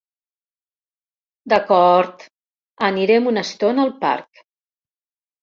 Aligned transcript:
D'acord, 1.53 2.25
anirem 2.89 3.29
una 3.33 3.45
estona 3.49 3.87
al 3.87 3.95
parc. 4.07 4.45